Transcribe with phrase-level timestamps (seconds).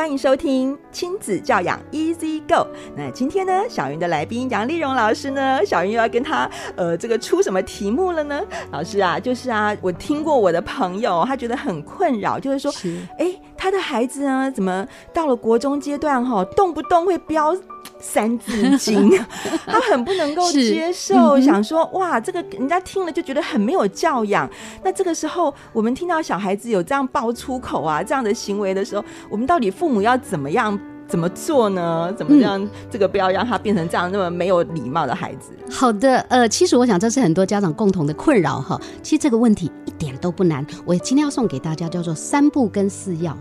[0.00, 2.66] 欢迎收听亲子教养 Easy Go。
[2.96, 8.40] 那今天呢，小云的来宾杨丽蓉老师呢，小云又要跟他呃这个出什么题目了呢？
[8.72, 12.72] 老师啊，就是啊，我听过我的朋友，他觉得很困扰，就是说，
[13.18, 17.54] 哎，他的孩子呢，怎么到了国中阶段哈，动不动会飙。
[18.00, 19.10] 三字经，
[19.66, 24.48] 他很不能够接受，嗯、想说哇，这个人家听了就觉得很没有教养。
[24.82, 32.12] 那这个时候，我们听到小孩子有这样爆粗口啊，这样的行为的时候，我们到底父母要怎么样怎么做呢？
[32.16, 35.52] 怎么让这个不要让他变成这样那么没有礼貌的孩子？
[35.70, 38.80] 好的，呃，其实我想这是很多家长共同的困扰哈。
[39.02, 43.36] 其实这个问题一点都不难，我今天要送给大家叫做三不跟四要。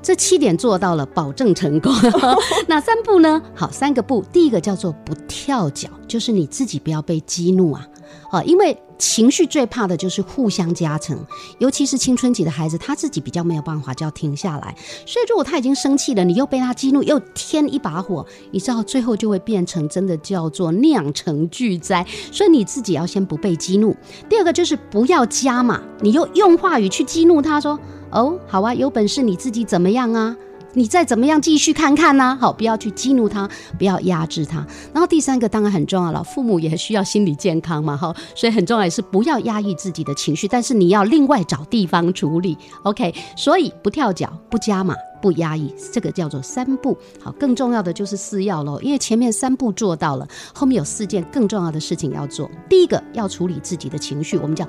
[0.00, 1.92] 这七点做到了，保证成功。
[2.66, 3.42] 哪三步呢？
[3.54, 4.24] 好，三个步。
[4.32, 7.86] 第一个叫做不跳脚，就是你自己不要被激怒啊。
[8.30, 11.18] 好，因为情绪最怕的就是互相加成，
[11.58, 14.74] 尤其是青春期的孩子，他自己比较没有办法叫停下来。
[15.04, 22.06] 所以如果他已经生气了，你又被他激怒，又添一把火，你知道最后就会变成真的叫做酿成巨灾。
[22.32, 23.94] 所以你自己要先不被激怒。
[24.28, 27.78] 第二个就是不要加码，你又用话语去激怒他说。
[28.10, 30.36] 哦，好啊，有本事你自己怎么样啊？
[30.74, 34.58] 你再怎么样继续看看呢、好，不要去激怒他，不要压制他。
[34.92, 42.56] 然后第三个当然很重要了，父母也需要心理健康嘛，哈，所以很重要的是不要压抑自己的情绪，但是你要另外找地方处理。
[42.84, 44.94] OK，所以不跳脚，不加码。
[45.20, 46.96] 不压抑，这个叫做三步。
[47.20, 52.50] 好，更重要的就是四要喽，因为前面三步做到了，后面有四件更重要的事情要做。
[52.68, 54.66] 第一个要处理自己的情绪，我们叫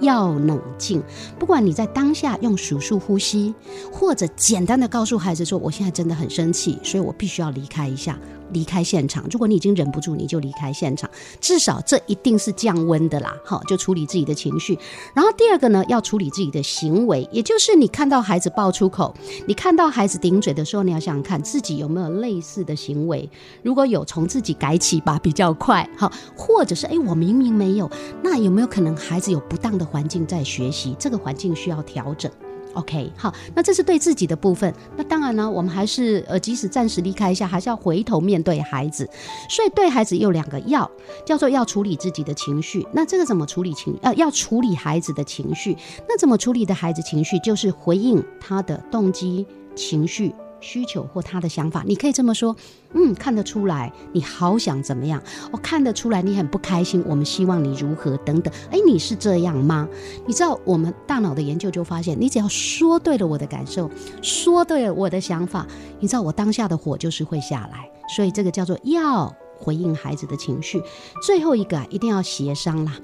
[0.00, 1.02] 要冷静。
[1.38, 3.54] 不管你在当下用数数呼吸，
[3.92, 8.18] 或者简单的告诉孩子说：“我现在真的很生气，所以我必须要离开一下。”
[8.52, 9.24] 离开现场。
[9.30, 11.08] 如果你已经忍不住，你就离开现场。
[11.40, 13.34] 至少这一定是降温的啦。
[13.44, 14.78] 好，就处理自己的情绪。
[15.14, 19.14] 然后第二个呢，要处理自己的行为，也就是你看到孩子爆粗口，
[19.46, 23.28] 你看到孩子顶嘴的时候，你要想想看自己有没有类似的行为。
[23.62, 25.88] 如果有，从自己改起吧，比较快。
[25.96, 27.90] 好，或者是哎，我明明没有，
[28.22, 30.96] 那有没有可能孩子有不当的环境在学习？
[30.98, 32.30] 这个环境需要调整。
[32.74, 34.72] OK，好，那这是对自己的部分。
[34.96, 39.08] 那当然呢，我们还是呃，即使暂时离开一下，还是要回头面对孩子。
[39.48, 40.90] 所以对孩子有两个要，
[41.26, 42.86] 叫做要处理自己的情绪。
[42.92, 43.98] 那这个怎么处理情？
[44.02, 45.76] 呃，要处理孩子的情绪。
[46.08, 47.38] 那怎么处理的孩子情绪？
[47.40, 50.34] 就是回应他的动机、情绪。
[50.62, 52.56] 需求或他的想法，你可以这么说，
[52.94, 59.86] 嗯，看得出来你好想怎么样，我看得出来你很不开心，我们希望你如何等等，哎，你是这样吗？
[60.26, 63.90] 你知道我们大脑的研究就发现，你只要说对了我的感受，
[64.22, 65.66] 说对了我的想法，
[66.00, 70.80] 你知道我当下的火就是会下来，所以这个叫做要回应孩子的情绪。
[71.22, 72.96] 最后一个啊，一定要协商啦。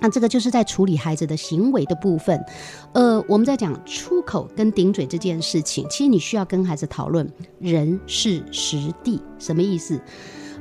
[0.00, 2.40] 那这个就是在处理孩子的行为的部分，
[2.92, 7.28] 呃，我们在讲出口跟顶嘴这件事情，其实你需要跟孩子讨论
[7.58, 10.00] 人事实地，什么意思？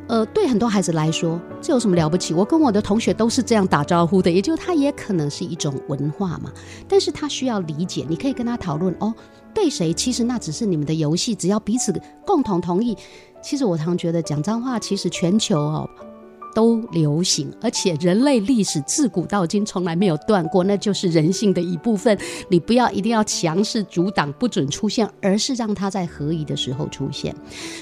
[0.08, 2.34] 呃，对很多孩子来说，这有什么了不起？
[2.34, 6.50] 我跟我的同学都是这样打招呼的，也就他也可能是一种文化嘛。
[6.88, 9.14] 但是他需要理解，你可以跟他讨论哦，
[9.54, 9.94] 对谁？
[9.94, 11.94] 其实那只是你们的游戏，只要彼此
[12.26, 12.98] 共同同意。
[13.42, 15.90] 其实我常觉得讲脏话，其实全球哦。
[16.58, 22.18] 都流行，而且人类历史自古到今从来没有断过，那就是人性的一部分。
[22.50, 27.36] 你不要一定要强势阻挡，不准出现，而是让它在合宜的时候出现。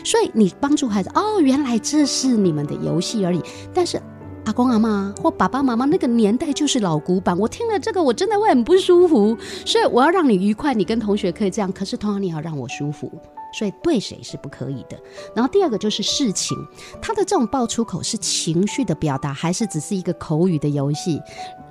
[0.03, 3.41] 所以你帮助孩子，哦，原来这是你们的游戏而已。
[3.73, 3.97] 但是
[4.45, 9.35] 阿公阿妈或爸爸妈妈那个年代就是老古板，我听了这个我真的会很不舒服。
[9.65, 13.11] 所以我要让你愉快，你跟同学可以这样，可是同样你要让我舒服。
[13.57, 14.99] 所以对谁是不可以的。
[15.33, 16.57] 然后第二个就是事情，
[17.01, 21.19] 他的这种爆粗口是情绪的表达，还是只是一个口语的游戏？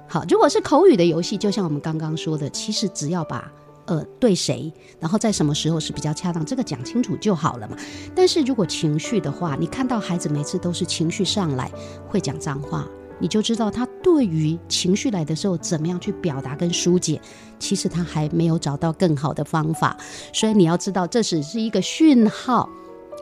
[0.08, 3.50] 好，如果是口语的游戏，就像我们刚刚说的，其实只要把
[3.86, 7.76] 呃对谁，然后在什么时候是比较恰当，这个讲清楚就好了嘛。
[8.14, 11.70] 但是如果情绪的话，你看到孩子每次都是情绪上来
[12.08, 12.86] 会讲脏话。
[13.20, 17.18] 你就知道他对于情绪来的时候怎么样去表达跟疏解，
[17.60, 19.96] 其实他还没有找到更好的方法，
[20.32, 22.68] 所以你要知道这只是一个讯号，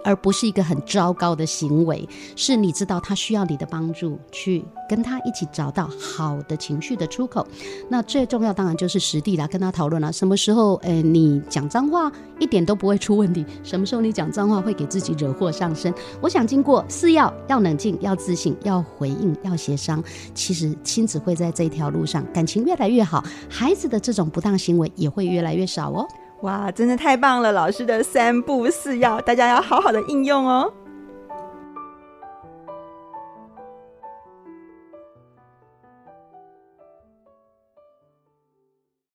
[0.04, 2.08] 而不是一个很糟糕的行为。
[2.36, 7.46] 是你知道他需要你的帮助，去跟他一起找到好的情绪的出口。
[7.88, 15.92] 那最重要当然就是实地来，跟他讨论了什么时候，呃，你讲脏话一点都不会出问题，什么时候你讲脏话会给自己惹祸上身。
[16.20, 20.02] 我想经过四要：要冷静，要自信，要回应，要协商。
[20.34, 26.06] 其实亲子会在这条路上感情越来越好，孩子的这种不当行为也会越来越少哦。
[26.42, 27.52] 哇，真的太棒了！
[27.52, 30.72] 老师的三步四要，大家要好好的应用哦。